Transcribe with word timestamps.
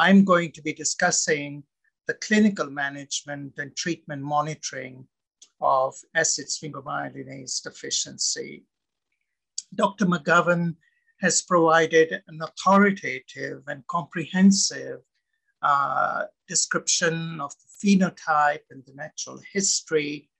I'm 0.00 0.24
going 0.24 0.50
to 0.52 0.62
be 0.62 0.72
discussing 0.72 1.62
the 2.06 2.14
clinical 2.14 2.70
management 2.70 3.52
and 3.58 3.76
treatment 3.76 4.22
monitoring 4.22 5.06
of 5.60 5.94
acid 6.14 6.46
sphingomyelinase 6.46 7.62
deficiency. 7.62 8.64
Dr. 9.74 10.06
McGovern 10.06 10.76
has 11.20 11.42
provided 11.42 12.22
an 12.28 12.40
authoritative 12.40 13.62
and 13.66 13.86
comprehensive 13.88 15.00
uh, 15.60 16.22
description 16.48 17.38
of 17.38 17.52
the 17.60 17.68
phenotype 17.80 18.64
and 18.70 18.82
the 18.86 18.94
natural 18.94 19.38
history. 19.52 20.30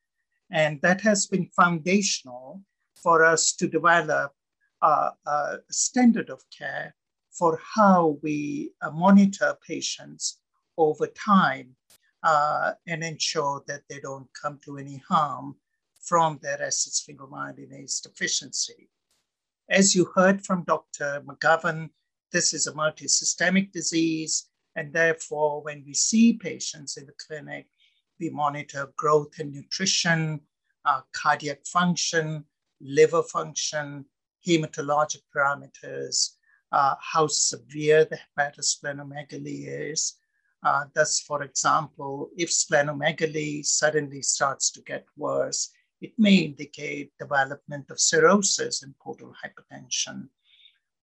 And 0.51 0.81
that 0.81 1.03
has 1.03 1.27
been 1.27 1.51
foundational 1.55 2.63
for 3.03 3.23
us 3.23 3.53
to 3.57 3.69
develop 3.69 4.33
uh, 4.81 5.11
a 5.27 5.59
standard 5.69 6.31
of 6.31 6.43
care 6.59 6.95
for 7.41 7.59
how 7.75 8.19
we 8.23 8.71
uh, 8.83 8.91
monitor 8.91 9.57
patients 9.67 10.41
over 10.77 11.07
time 11.07 11.75
uh, 12.23 12.73
and 12.87 13.03
ensure 13.03 13.65
that 13.67 13.81
they 13.89 13.99
don't 13.99 14.29
come 14.41 14.61
to 14.63 14.77
any 14.77 15.03
harm 15.09 15.57
from 16.03 16.39
their 16.43 16.63
acid 16.63 16.93
sphingomyelinase 16.93 18.03
deficiency. 18.03 18.91
As 19.71 19.95
you 19.95 20.13
heard 20.15 20.45
from 20.45 20.65
Dr. 20.65 21.23
McGovern, 21.27 21.89
this 22.31 22.53
is 22.53 22.67
a 22.67 22.73
multisystemic 22.73 23.73
disease, 23.73 24.51
and 24.77 24.93
therefore, 24.93 25.63
when 25.63 25.83
we 25.87 25.95
see 25.95 26.35
patients 26.35 26.99
in 26.99 27.07
the 27.07 27.15
clinic, 27.27 27.67
we 28.21 28.29
monitor 28.29 28.93
growth 28.97 29.39
and 29.39 29.51
nutrition, 29.51 30.41
uh, 30.85 31.01
cardiac 31.15 31.67
function, 31.67 32.45
liver 32.83 33.23
function, 33.23 34.05
hematologic 34.47 35.23
parameters, 35.35 36.37
uh, 36.73 36.95
how 37.01 37.27
severe 37.27 38.05
the 38.05 38.19
hepatosplenomegaly 38.39 39.91
is. 39.91 40.15
Uh, 40.63 40.85
thus, 40.95 41.21
for 41.21 41.43
example, 41.43 42.31
if 42.37 42.51
splenomegaly 42.51 43.65
suddenly 43.65 44.23
starts 44.23 44.71
to 44.71 44.83
get 44.83 45.07
worse, 45.17 45.71
it 46.01 46.13
may 46.19 46.37
indicate 46.37 47.13
development 47.19 47.91
of 47.91 48.01
cirrhosis 48.01 48.83
and 48.83 48.97
portal 48.99 49.35
hypertension. 49.45 50.29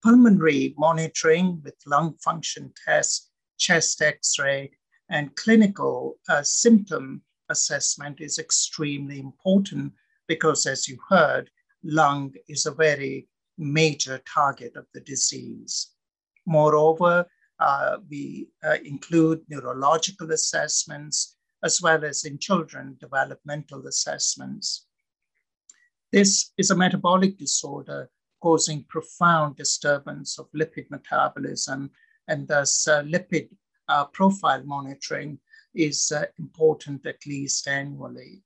Pulmonary 0.02 0.74
monitoring 0.78 1.60
with 1.64 1.74
lung 1.86 2.14
function 2.24 2.72
tests, 2.84 3.30
chest 3.58 4.00
x-ray, 4.00 4.70
and 5.10 5.34
clinical 5.36 6.18
uh, 6.28 6.42
symptom 6.42 7.22
assessment 7.48 8.20
is 8.20 8.38
extremely 8.38 9.18
important 9.18 9.92
because 10.26 10.66
as 10.66 10.86
you 10.86 10.98
heard, 11.08 11.50
lung 11.82 12.32
is 12.48 12.66
a 12.66 12.70
very 12.70 13.26
major 13.58 14.20
target 14.32 14.76
of 14.76 14.86
the 14.94 15.00
disease. 15.00 15.88
Moreover, 16.46 17.26
uh, 17.60 17.98
we 18.08 18.48
uh, 18.64 18.76
include 18.84 19.42
neurological 19.48 20.30
assessments 20.32 21.36
as 21.64 21.82
well 21.82 22.04
as 22.04 22.24
in 22.24 22.38
children, 22.38 22.96
developmental 23.00 23.86
assessments. 23.86 24.86
This 26.12 26.52
is 26.56 26.70
a 26.70 26.76
metabolic 26.76 27.36
disorder 27.36 28.10
causing 28.40 28.84
profound 28.88 29.56
disturbance 29.56 30.38
of 30.38 30.46
lipid 30.52 30.88
metabolism, 30.90 31.90
and 32.28 32.46
thus 32.46 32.86
uh, 32.86 33.02
lipid 33.02 33.48
uh, 33.88 34.04
profile 34.06 34.62
monitoring 34.64 35.38
is 35.74 36.12
uh, 36.12 36.24
important 36.38 37.04
at 37.06 37.26
least 37.26 37.66
annually. 37.66 38.42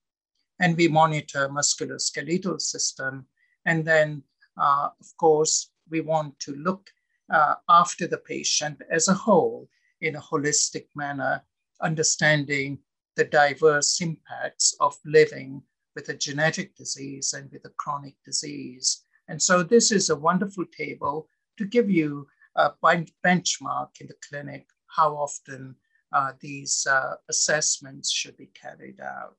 And 0.58 0.76
we 0.76 0.88
monitor 0.88 1.48
musculoskeletal 1.48 2.60
system, 2.60 3.26
and 3.66 3.84
then, 3.84 4.22
uh, 4.56 4.88
of 5.00 5.16
course, 5.16 5.70
we 5.90 6.00
want 6.00 6.38
to 6.40 6.54
look 6.54 6.90
uh, 7.32 7.54
after 7.68 8.06
the 8.06 8.18
patient 8.18 8.80
as 8.90 9.08
a 9.08 9.14
whole 9.14 9.68
in 10.00 10.16
a 10.16 10.20
holistic 10.20 10.86
manner, 10.94 11.42
understanding 11.80 12.78
the 13.16 13.24
diverse 13.24 14.00
impacts 14.00 14.74
of 14.80 14.96
living 15.04 15.62
with 15.94 16.08
a 16.08 16.14
genetic 16.14 16.74
disease 16.76 17.34
and 17.34 17.50
with 17.52 17.64
a 17.64 17.72
chronic 17.78 18.14
disease. 18.24 19.04
And 19.28 19.40
so 19.40 19.62
this 19.62 19.92
is 19.92 20.10
a 20.10 20.16
wonderful 20.16 20.64
table 20.76 21.28
to 21.58 21.64
give 21.64 21.90
you 21.90 22.26
a 22.56 22.70
benchmark 22.82 24.00
in 24.00 24.06
the 24.06 24.16
clinic 24.28 24.66
how 24.86 25.14
often 25.14 25.74
uh, 26.12 26.32
these 26.40 26.86
uh, 26.90 27.14
assessments 27.30 28.10
should 28.10 28.36
be 28.36 28.50
carried 28.60 29.00
out. 29.00 29.36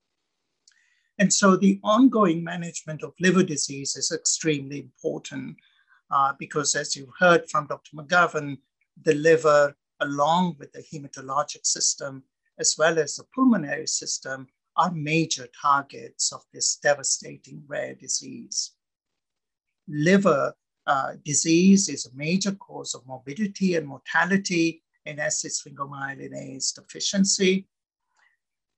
And 1.19 1.31
so 1.31 1.55
the 1.55 1.79
ongoing 1.83 2.43
management 2.43 3.03
of 3.03 3.13
liver 3.19 3.43
disease 3.43 3.95
is 3.95 4.11
extremely 4.11 4.79
important 4.79 5.57
uh, 6.09 6.33
because 6.39 6.75
as 6.75 6.95
you 6.95 7.11
heard 7.19 7.49
from 7.49 7.67
Dr. 7.67 7.95
McGovern, 7.95 8.57
the 9.03 9.13
liver, 9.13 9.75
along 9.99 10.55
with 10.59 10.71
the 10.73 10.83
hematologic 10.83 11.65
system, 11.65 12.23
as 12.59 12.75
well 12.77 12.99
as 12.99 13.15
the 13.15 13.23
pulmonary 13.35 13.87
system, 13.87 14.47
are 14.75 14.91
major 14.91 15.47
targets 15.59 16.31
of 16.31 16.41
this 16.51 16.77
devastating 16.77 17.63
rare 17.67 17.93
disease. 17.93 18.71
Liver 19.87 20.53
uh, 20.87 21.13
disease 21.23 21.89
is 21.89 22.05
a 22.05 22.15
major 22.15 22.53
cause 22.53 22.95
of 22.95 23.05
morbidity 23.05 23.75
and 23.75 23.87
mortality 23.87 24.83
in 25.05 25.19
acid 25.19 25.51
sphingomyelinase 25.51 26.73
deficiency, 26.75 27.67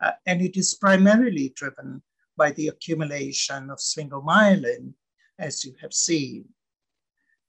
uh, 0.01 0.11
and 0.25 0.41
it 0.41 0.57
is 0.57 0.73
primarily 0.73 1.53
driven 1.55 2.01
by 2.37 2.51
the 2.51 2.67
accumulation 2.67 3.69
of 3.69 3.79
sphingomyelin, 3.79 4.93
as 5.39 5.63
you 5.65 5.73
have 5.81 5.93
seen. 5.93 6.45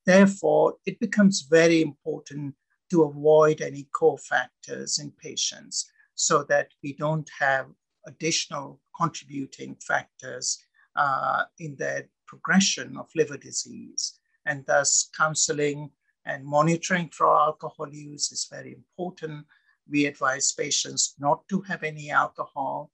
Therefore, 0.04 0.76
it 0.86 1.00
becomes 1.00 1.48
very 1.50 1.82
important 1.82 2.54
to 2.90 3.04
avoid 3.04 3.60
any 3.60 3.88
cofactors 3.92 5.00
in 5.00 5.10
patients 5.10 5.90
so 6.14 6.44
that 6.44 6.68
we 6.82 6.92
don't 6.92 7.28
have 7.38 7.66
additional 8.06 8.80
contributing 8.96 9.76
factors 9.86 10.58
uh, 10.94 11.42
in 11.58 11.76
their 11.76 12.08
progression 12.26 12.96
of 12.96 13.08
liver 13.14 13.36
disease. 13.36 14.18
And 14.46 14.64
thus, 14.66 15.10
counseling 15.16 15.90
and 16.24 16.44
monitoring 16.44 17.08
for 17.10 17.26
alcohol 17.26 17.88
use 17.92 18.32
is 18.32 18.48
very 18.50 18.72
important. 18.72 19.44
We 19.88 20.06
advise 20.06 20.52
patients 20.52 21.14
not 21.18 21.46
to 21.48 21.60
have 21.62 21.82
any 21.82 22.10
alcohol. 22.10 22.90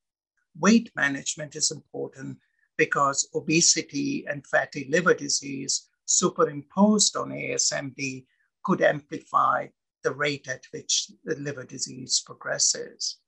Weight 0.58 0.90
management 0.94 1.56
is 1.56 1.70
important 1.70 2.38
because 2.76 3.28
obesity 3.34 4.24
and 4.28 4.46
fatty 4.46 4.88
liver 4.90 5.14
disease 5.14 5.88
superimposed 6.04 7.16
on 7.16 7.30
ASMD 7.30 8.24
could 8.64 8.82
amplify 8.82 9.66
the 10.02 10.12
rate 10.12 10.48
at 10.48 10.64
which 10.72 11.10
the 11.24 11.36
liver 11.36 11.64
disease 11.64 12.22
progresses. 12.24 13.18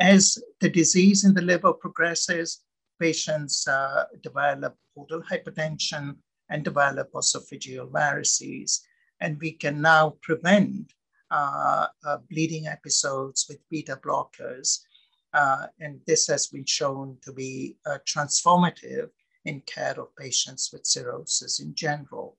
As 0.00 0.38
the 0.60 0.68
disease 0.68 1.24
in 1.24 1.34
the 1.34 1.42
liver 1.42 1.72
progresses, 1.72 2.62
patients 3.00 3.66
uh, 3.68 4.04
develop 4.22 4.76
portal 4.94 5.22
hypertension 5.22 6.16
and 6.50 6.64
develop 6.64 7.12
esophageal 7.12 7.90
varices. 7.90 8.80
And 9.20 9.38
we 9.40 9.52
can 9.52 9.80
now 9.80 10.16
prevent 10.22 10.92
uh, 11.30 11.86
uh, 12.06 12.18
bleeding 12.30 12.66
episodes 12.66 13.46
with 13.48 13.58
beta 13.70 13.98
blockers. 14.04 14.80
Uh, 15.34 15.66
and 15.80 16.00
this 16.06 16.28
has 16.28 16.46
been 16.46 16.64
shown 16.64 17.18
to 17.22 17.32
be 17.32 17.76
uh, 17.86 17.98
transformative 18.06 19.08
in 19.44 19.60
care 19.62 19.98
of 20.00 20.14
patients 20.16 20.70
with 20.72 20.86
cirrhosis 20.86 21.60
in 21.60 21.74
general. 21.74 22.38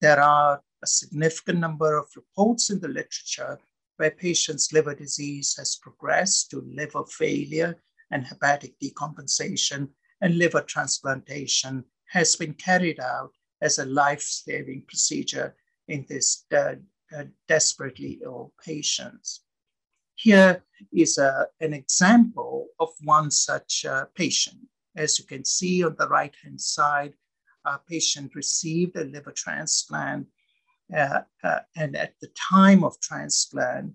There 0.00 0.20
are 0.20 0.60
a 0.82 0.86
significant 0.86 1.60
number 1.60 1.96
of 1.96 2.06
reports 2.16 2.70
in 2.70 2.80
the 2.80 2.88
literature 2.88 3.58
where 3.96 4.10
patients' 4.10 4.72
liver 4.72 4.94
disease 4.94 5.54
has 5.56 5.76
progressed 5.76 6.50
to 6.50 6.60
liver 6.60 7.04
failure 7.04 7.76
and 8.10 8.26
hepatic 8.26 8.74
decompensation, 8.78 9.88
and 10.20 10.38
liver 10.38 10.62
transplantation 10.62 11.84
has 12.10 12.36
been 12.36 12.54
carried 12.54 13.00
out 13.00 13.32
as 13.62 13.78
a 13.78 13.86
life-saving 13.86 14.82
procedure 14.86 15.56
in 15.88 16.04
this 16.08 16.44
uh, 16.54 16.74
uh, 17.16 17.24
desperately 17.48 18.20
ill 18.22 18.52
patients. 18.64 19.45
Here 20.16 20.64
is 20.92 21.18
a, 21.18 21.28
uh, 21.28 21.44
an 21.60 21.72
example 21.72 22.68
of 22.80 22.90
one 23.04 23.30
such 23.30 23.84
uh, 23.84 24.06
patient. 24.14 24.58
As 24.96 25.18
you 25.18 25.24
can 25.24 25.44
see 25.44 25.84
on 25.84 25.94
the 25.98 26.08
right-hand 26.08 26.60
side, 26.60 27.14
a 27.64 27.78
patient 27.78 28.34
received 28.34 28.96
a 28.96 29.04
liver 29.04 29.32
transplant 29.32 30.26
uh, 30.94 31.22
uh, 31.42 31.60
and 31.74 31.96
at 31.96 32.14
the 32.20 32.28
time 32.50 32.84
of 32.84 32.98
transplant, 33.00 33.92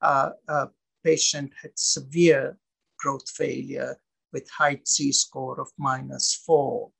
uh, 0.00 0.30
a 0.48 0.68
patient 1.04 1.52
had 1.60 1.72
severe 1.74 2.56
growth 2.98 3.28
failure 3.28 3.96
with 4.32 4.48
height 4.50 4.86
Z-score 4.86 5.60
of 5.60 5.68
minus 5.76 6.34
four. 6.46 6.90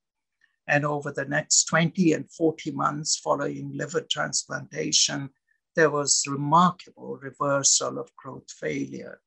And 0.67 0.85
over 0.85 1.13
the 1.13 1.25
next 1.25 1.65
20 1.65 2.13
and 2.13 2.31
40 2.31 2.73
months 2.73 3.17
following 3.17 3.73
liver 3.75 4.01
transplantation, 4.01 5.31
there 5.77 5.91
was 5.91 6.25
remarkable 6.29 7.17
reversal 7.17 7.99
of 7.99 8.15
growth 8.17 8.51
failure. 8.51 9.21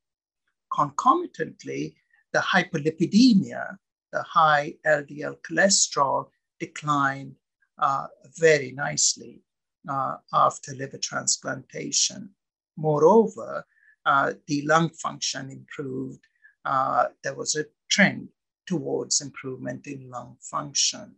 Concomitantly, 0.71 1.95
the 2.31 2.39
hyperlipidemia, 2.39 3.77
the 4.11 4.23
high 4.23 4.75
LDL 4.85 5.37
cholesterol, 5.41 6.27
declined 6.59 7.35
uh, 7.77 8.07
very 8.37 8.71
nicely 8.71 9.41
uh, 9.87 10.17
after 10.33 10.73
liver 10.73 10.97
transplantation. 10.97 12.29
Moreover, 12.77 13.65
uh, 14.05 14.33
the 14.47 14.65
lung 14.65 14.89
function 14.89 15.49
improved. 15.49 16.25
Uh, 16.65 17.07
there 17.23 17.35
was 17.35 17.55
a 17.55 17.65
trend 17.89 18.29
towards 18.65 19.21
improvement 19.21 19.87
in 19.87 20.09
lung 20.09 20.37
function. 20.41 21.15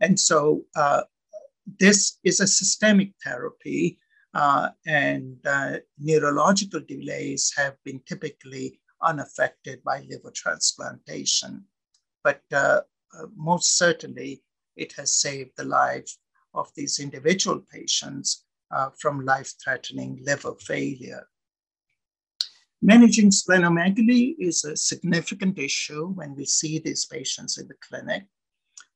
And 0.00 0.18
so 0.18 0.64
uh, 0.74 1.02
this 1.66 2.18
is 2.24 2.40
a 2.40 2.46
systemic 2.46 3.12
therapy, 3.24 3.98
uh, 4.34 4.70
and 4.86 5.36
uh, 5.46 5.78
neurological 5.98 6.80
delays 6.80 7.52
have 7.56 7.76
been 7.84 8.00
typically 8.06 8.80
unaffected 9.02 9.82
by 9.82 10.00
liver 10.08 10.32
transplantation. 10.34 11.64
But 12.22 12.42
uh, 12.52 12.80
uh, 13.18 13.26
most 13.34 13.76
certainly, 13.78 14.42
it 14.76 14.92
has 14.96 15.14
saved 15.14 15.52
the 15.56 15.64
lives 15.64 16.18
of 16.54 16.70
these 16.76 16.98
individual 16.98 17.62
patients 17.72 18.44
uh, 18.70 18.90
from 18.98 19.24
life 19.24 19.52
threatening 19.62 20.20
liver 20.24 20.54
failure. 20.60 21.26
Managing 22.82 23.30
splenomegaly 23.30 24.36
is 24.38 24.64
a 24.64 24.76
significant 24.76 25.58
issue 25.58 26.06
when 26.08 26.34
we 26.34 26.46
see 26.46 26.78
these 26.78 27.04
patients 27.04 27.58
in 27.58 27.68
the 27.68 27.74
clinic. 27.86 28.24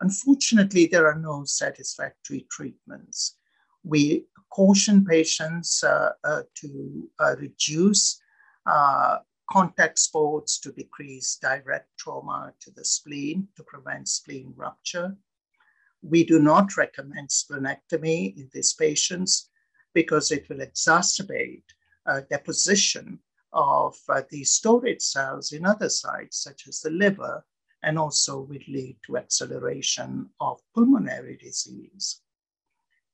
Unfortunately, 0.00 0.86
there 0.86 1.06
are 1.06 1.18
no 1.18 1.44
satisfactory 1.44 2.46
treatments. 2.50 3.36
We 3.82 4.26
caution 4.50 5.04
patients 5.04 5.82
uh, 5.82 6.10
uh, 6.22 6.42
to 6.54 7.08
uh, 7.18 7.36
reduce 7.38 8.20
uh, 8.66 9.18
contact 9.50 9.98
sports 9.98 10.58
to 10.60 10.72
decrease 10.72 11.36
direct 11.36 11.88
trauma 11.98 12.52
to 12.60 12.70
the 12.70 12.84
spleen 12.84 13.48
to 13.56 13.62
prevent 13.64 14.08
spleen 14.08 14.52
rupture. 14.56 15.16
We 16.02 16.24
do 16.24 16.38
not 16.38 16.76
recommend 16.76 17.28
splenectomy 17.28 18.36
in 18.36 18.48
these 18.52 18.72
patients 18.74 19.50
because 19.92 20.30
it 20.30 20.48
will 20.48 20.58
exacerbate 20.58 21.64
uh, 22.06 22.22
deposition 22.30 23.18
of 23.52 23.96
uh, 24.08 24.22
the 24.30 24.44
storage 24.44 25.02
cells 25.02 25.52
in 25.52 25.64
other 25.64 25.88
sites, 25.88 26.42
such 26.42 26.66
as 26.66 26.80
the 26.80 26.90
liver, 26.90 27.44
and 27.84 27.98
also 27.98 28.40
will 28.40 28.66
lead 28.68 28.96
to 29.06 29.16
acceleration 29.16 30.30
of 30.40 30.60
pulmonary 30.74 31.36
disease. 31.36 32.22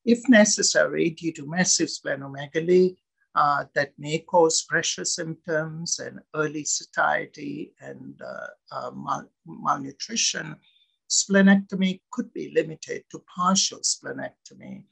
If 0.04 0.28
necessary, 0.28 1.10
due 1.10 1.32
to 1.32 1.46
massive 1.46 1.88
splenomegaly, 1.88 2.96
uh, 3.34 3.64
that 3.74 3.92
may 3.98 4.18
cause 4.18 4.62
pressure 4.62 5.04
symptoms 5.04 5.98
and 5.98 6.20
early 6.34 6.64
satiety 6.64 7.74
and 7.80 8.20
uh, 8.22 8.46
uh, 8.72 8.90
mal- 8.92 9.30
malnutrition, 9.46 10.56
splenectomy 11.08 12.00
could 12.10 12.32
be 12.32 12.52
limited 12.54 13.04
to 13.10 13.22
partial 13.36 13.80
splenectomy 13.80 14.84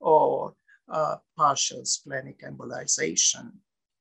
or 0.00 0.54
uh, 0.90 1.16
partial 1.36 1.84
splenic 1.84 2.42
embolization. 2.42 3.52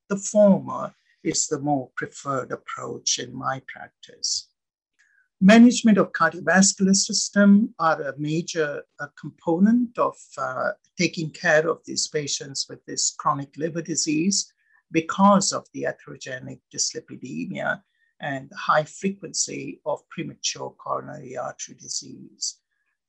The 0.10 0.18
former 0.18 0.94
is 1.24 1.48
the 1.48 1.60
more 1.60 1.90
preferred 1.96 2.52
approach 2.52 3.20
in 3.20 3.34
my 3.36 3.62
practice. 3.68 4.51
Management 5.44 5.98
of 5.98 6.12
cardiovascular 6.12 6.96
system 6.96 7.74
are 7.80 8.00
a 8.00 8.14
major 8.20 8.84
component 9.20 9.98
of 9.98 10.16
uh, 10.38 10.70
taking 11.00 11.32
care 11.32 11.68
of 11.68 11.80
these 11.84 12.08
patients 12.08 12.68
with 12.70 12.86
this 12.86 13.16
chronic 13.18 13.50
liver 13.58 13.82
disease 13.82 14.54
because 14.92 15.52
of 15.52 15.66
the 15.74 15.88
atherogenic 15.88 16.60
dyslipidemia 16.72 17.82
and 18.20 18.52
high 18.56 18.84
frequency 18.84 19.82
of 19.84 20.08
premature 20.10 20.76
coronary 20.78 21.36
artery 21.36 21.74
disease. 21.74 22.60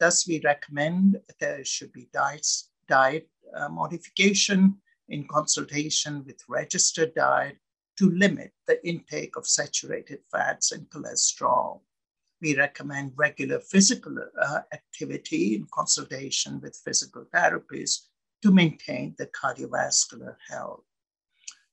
Thus, 0.00 0.26
we 0.26 0.40
recommend 0.42 1.20
there 1.38 1.62
should 1.66 1.92
be 1.92 2.08
diet, 2.14 2.46
diet 2.88 3.28
uh, 3.54 3.68
modification 3.68 4.78
in 5.10 5.28
consultation 5.28 6.24
with 6.24 6.40
registered 6.48 7.14
diet 7.14 7.58
to 7.98 8.08
limit 8.08 8.52
the 8.66 8.82
intake 8.88 9.36
of 9.36 9.46
saturated 9.46 10.20
fats 10.30 10.72
and 10.72 10.88
cholesterol. 10.88 11.82
We 12.42 12.56
recommend 12.56 13.12
regular 13.14 13.60
physical 13.60 14.18
uh, 14.18 14.60
activity 14.72 15.54
in 15.54 15.68
consultation 15.72 16.60
with 16.60 16.80
physical 16.84 17.24
therapists 17.32 18.08
to 18.42 18.50
maintain 18.50 19.14
the 19.16 19.28
cardiovascular 19.28 20.34
health. 20.50 20.82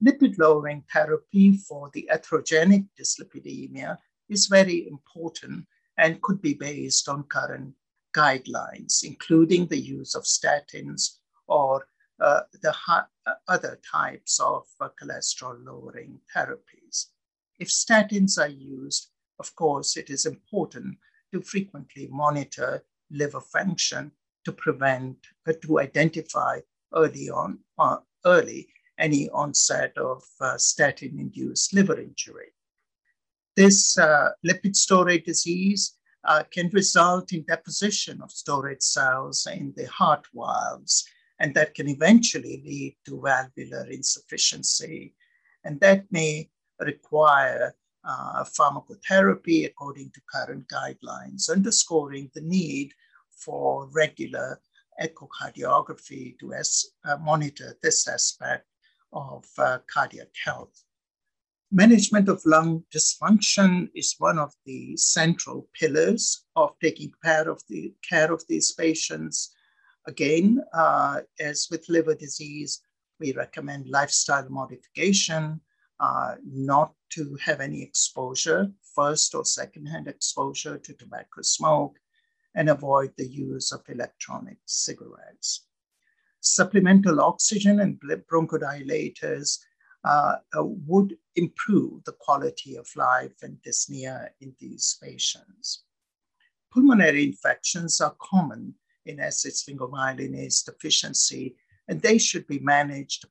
Lipid 0.05 0.37
lowering 0.37 0.83
therapy 0.93 1.57
for 1.57 1.89
the 1.93 2.07
atherogenic 2.13 2.85
dyslipidemia 2.97 3.97
is 4.29 4.45
very 4.45 4.87
important 4.87 5.65
and 5.97 6.21
could 6.21 6.39
be 6.39 6.53
based 6.53 7.09
on 7.09 7.23
current 7.23 7.73
guidelines, 8.15 9.03
including 9.03 9.65
the 9.65 9.79
use 9.79 10.13
of 10.13 10.23
statins 10.23 11.17
or 11.47 11.87
uh, 12.21 12.41
the 12.61 12.75
uh, 12.87 13.01
other 13.47 13.79
types 13.91 14.39
of 14.39 14.67
uh, 14.79 14.89
cholesterol 15.01 15.57
lowering 15.65 16.19
therapies. 16.35 17.07
If 17.57 17.69
statins 17.69 18.37
are 18.37 18.47
used, 18.47 19.09
of 19.39 19.55
course, 19.55 19.97
it 19.97 20.09
is 20.09 20.25
important 20.25 20.97
to 21.31 21.41
frequently 21.41 22.07
monitor 22.11 22.83
liver 23.09 23.41
function 23.41 24.11
to 24.45 24.51
prevent, 24.51 25.17
uh, 25.47 25.53
to 25.61 25.79
identify 25.79 26.59
early 26.93 27.29
on, 27.29 27.59
uh, 27.77 27.97
early 28.25 28.67
any 28.97 29.29
onset 29.29 29.97
of 29.97 30.23
uh, 30.41 30.57
statin-induced 30.57 31.73
liver 31.73 31.99
injury. 31.99 32.51
This 33.55 33.97
lipid 34.45 34.75
storage 34.75 35.25
disease 35.25 35.97
can 36.51 36.69
result 36.71 37.33
in 37.33 37.43
deposition 37.43 38.21
of 38.21 38.31
storage 38.31 38.81
cells 38.81 39.47
in 39.47 39.73
the 39.75 39.87
heart 39.87 40.25
valves 40.33 41.05
and 41.39 41.53
that 41.55 41.73
can 41.73 41.87
eventually 41.89 42.61
lead 42.65 42.97
to 43.05 43.21
valvular 43.21 43.85
insufficiency. 43.89 45.13
And 45.63 45.79
that 45.79 46.05
may 46.11 46.49
require 46.79 47.75
uh, 48.09 48.43
pharmacotherapy 48.43 49.65
according 49.65 50.09
to 50.11 50.21
current 50.33 50.65
guidelines, 50.67 51.49
underscoring 51.49 52.29
the 52.33 52.41
need 52.41 52.91
for 53.29 53.87
regular 53.93 54.59
echocardiography 55.01 56.37
to 56.39 56.53
as, 56.53 56.85
uh, 57.05 57.17
monitor 57.17 57.77
this 57.83 58.07
aspect 58.07 58.65
of 59.13 59.45
uh, 59.57 59.77
cardiac 59.93 60.29
health. 60.43 60.83
Management 61.71 62.27
of 62.27 62.41
lung 62.45 62.83
dysfunction 62.93 63.89
is 63.93 64.15
one 64.17 64.39
of 64.39 64.53
the 64.65 64.97
central 64.97 65.67
pillars 65.79 66.45
of 66.55 66.71
taking 66.81 67.11
care 67.23 67.47
of, 67.49 67.61
the, 67.69 67.93
care 68.09 68.33
of 68.33 68.43
these 68.49 68.71
patients 68.71 69.53
Again, 70.09 70.59
uh, 70.73 71.21
as 71.39 71.67
with 71.69 71.87
liver 71.89 72.15
disease, 72.15 72.81
we 73.19 73.33
recommend 73.33 73.89
lifestyle 73.89 74.47
modification, 74.49 75.61
uh, 75.99 76.35
not 76.45 76.93
to 77.09 77.37
have 77.43 77.59
any 77.59 77.81
exposure, 77.83 78.71
first 78.95 79.35
or 79.35 79.45
secondhand 79.45 80.07
exposure 80.07 80.77
to 80.77 80.93
tobacco 80.93 81.41
smoke, 81.41 81.97
and 82.55 82.69
avoid 82.69 83.11
the 83.17 83.27
use 83.27 83.71
of 83.71 83.81
electronic 83.89 84.57
cigarettes. 84.65 85.67
Supplemental 86.41 87.19
oxygen 87.21 87.79
and 87.81 87.99
bronchodilators 88.31 89.59
uh, 90.05 90.35
uh, 90.57 90.63
would 90.63 91.17
improve 91.35 92.03
the 92.05 92.15
quality 92.19 92.75
of 92.77 92.87
life 92.95 93.35
and 93.43 93.57
dyspnea 93.57 94.29
in 94.39 94.55
these 94.59 94.97
patients. 95.03 95.83
Pulmonary 96.71 97.23
infections 97.25 97.99
are 97.99 98.15
common 98.21 98.75
in 99.05 99.19
acid-sphingomyelinase 99.19 100.65
deficiency, 100.65 101.57
and 101.87 102.01
they 102.01 102.17
should 102.17 102.47
be 102.47 102.59
managed 102.59 103.25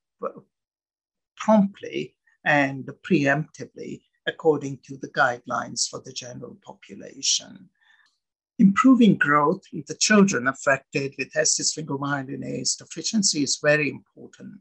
promptly 1.37 2.17
and 2.45 2.89
preemptively 3.09 4.03
according 4.27 4.79
to 4.85 4.97
the 4.99 5.09
guidelines 5.09 5.89
for 5.89 6.01
the 6.05 6.13
general 6.13 6.57
population. 6.65 7.69
Improving 8.59 9.17
growth 9.17 9.63
in 9.73 9.85
the 9.87 9.95
children 9.95 10.49
affected 10.49 11.15
with 11.17 11.37
acid-sphingomyelinase 11.37 12.77
deficiency 12.77 13.43
is 13.43 13.61
very 13.63 13.89
important 13.89 14.55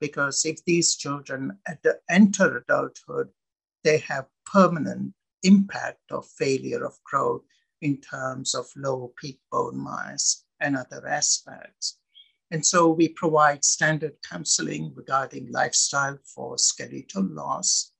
because 0.00 0.44
if 0.44 0.64
these 0.64 0.96
children 0.96 1.58
enter 2.08 2.56
adulthood, 2.58 3.28
they 3.82 3.98
have 3.98 4.26
permanent 4.44 5.14
impact 5.42 6.10
of 6.10 6.26
failure 6.26 6.84
of 6.84 7.02
growth 7.04 7.42
in 7.80 7.98
terms 8.00 8.54
of 8.54 8.66
low 8.76 9.12
peak 9.18 9.40
bone 9.50 9.82
mass 9.82 10.44
and 10.60 10.76
other 10.76 11.06
aspects. 11.08 11.99
And 12.50 12.66
so 12.66 12.88
we 12.88 13.08
provide 13.08 13.64
standard 13.64 14.14
counseling 14.28 14.92
regarding 14.96 15.52
lifestyle 15.52 16.18
for 16.24 16.58
skeletal 16.58 17.22
loss. 17.22 17.92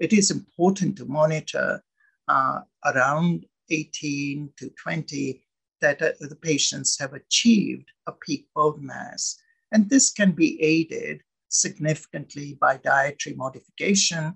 It 0.00 0.12
is 0.12 0.30
important 0.30 0.96
to 0.96 1.04
monitor 1.04 1.82
uh, 2.26 2.60
around 2.84 3.46
18 3.70 4.50
to 4.58 4.70
20 4.70 5.44
that 5.80 6.02
uh, 6.02 6.12
the 6.20 6.36
patients 6.36 6.98
have 6.98 7.12
achieved 7.12 7.90
a 8.06 8.12
peak 8.12 8.48
bone 8.54 8.84
mass. 8.84 9.38
And 9.70 9.88
this 9.88 10.10
can 10.10 10.32
be 10.32 10.60
aided 10.60 11.22
significantly 11.48 12.58
by 12.60 12.78
dietary 12.78 13.36
modification 13.36 14.34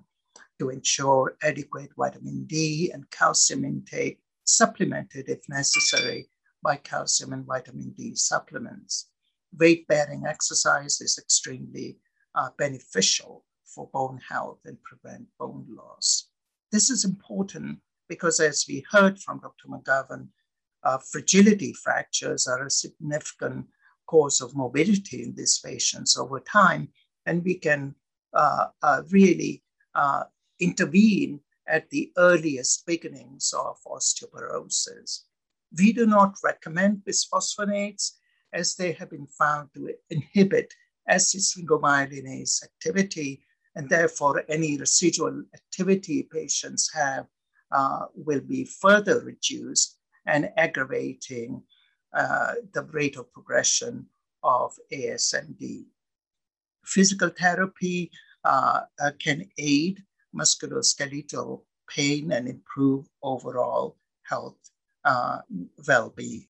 to 0.59 0.69
ensure 0.69 1.37
adequate 1.43 1.91
vitamin 1.97 2.45
D 2.45 2.91
and 2.93 3.09
calcium 3.11 3.65
intake, 3.65 4.19
supplemented 4.45 5.29
if 5.29 5.47
necessary 5.49 6.29
by 6.63 6.77
calcium 6.77 7.33
and 7.33 7.45
vitamin 7.45 7.91
D 7.91 8.15
supplements. 8.15 9.09
Weight 9.59 9.87
bearing 9.87 10.25
exercise 10.25 11.01
is 11.01 11.17
extremely 11.17 11.97
uh, 12.35 12.49
beneficial 12.57 13.45
for 13.65 13.89
bone 13.93 14.19
health 14.29 14.59
and 14.65 14.77
prevent 14.83 15.25
bone 15.39 15.65
loss. 15.69 16.29
This 16.71 16.89
is 16.89 17.05
important 17.05 17.79
because 18.07 18.39
as 18.39 18.65
we 18.67 18.85
heard 18.91 19.19
from 19.19 19.39
Dr. 19.39 19.67
McGovern, 19.67 20.27
uh, 20.83 20.97
fragility 20.99 21.73
fractures 21.73 22.47
are 22.47 22.65
a 22.65 22.69
significant 22.69 23.67
cause 24.05 24.41
of 24.41 24.55
morbidity 24.55 25.23
in 25.23 25.35
these 25.35 25.59
patients 25.59 26.17
over 26.17 26.39
time, 26.39 26.89
and 27.25 27.43
we 27.43 27.55
can 27.55 27.93
uh, 28.33 28.67
uh, 28.81 29.01
really 29.09 29.63
uh, 29.95 30.23
intervene 30.59 31.39
at 31.67 31.89
the 31.89 32.11
earliest 32.17 32.85
beginnings 32.85 33.53
of 33.57 33.77
osteoporosis. 33.85 35.23
We 35.77 35.91
do 35.91 36.05
not 36.05 36.35
recommend 36.43 37.03
bisphosphonates 37.05 38.11
as 38.53 38.75
they 38.75 38.91
have 38.93 39.09
been 39.09 39.27
found 39.27 39.69
to 39.73 39.93
inhibit 40.09 40.73
acid 41.07 41.41
sphingomyelinase 41.41 42.63
activity, 42.63 43.41
and 43.75 43.89
therefore 43.89 44.43
any 44.49 44.77
residual 44.77 45.43
activity 45.53 46.23
patients 46.23 46.91
have 46.93 47.27
uh, 47.71 48.05
will 48.15 48.41
be 48.41 48.63
further 48.63 49.19
reduced 49.21 49.97
and 50.25 50.49
aggravating 50.57 51.61
uh, 52.13 52.53
the 52.73 52.83
rate 52.91 53.17
of 53.17 53.31
progression 53.33 54.05
of 54.43 54.73
ASMD. 54.91 55.85
Physical 56.83 57.29
therapy 57.29 58.11
uh, 58.43 58.81
uh, 58.99 59.11
can 59.19 59.49
aid 59.57 60.03
musculoskeletal 60.35 61.61
pain 61.89 62.31
and 62.31 62.47
improve 62.47 63.05
overall 63.21 63.97
health 64.23 64.57
uh, 65.05 65.39
well-being. 65.87 66.45